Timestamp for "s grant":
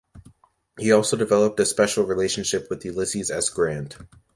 3.29-3.99